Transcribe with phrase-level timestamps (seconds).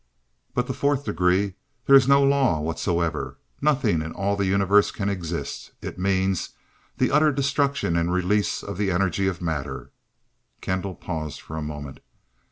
[0.55, 1.53] "But the Fourth Degree
[1.85, 5.73] there is no law whatsoever, nothing in all the Universe can exist.
[5.79, 6.53] It means
[6.97, 9.91] the utter destruction and release of the energy of matter!"
[10.59, 11.99] Kendall paused for a moment.